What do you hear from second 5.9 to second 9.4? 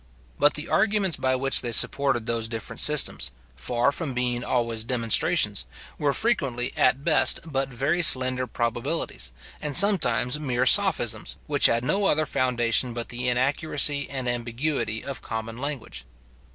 were frequently at best but very slender probabilities,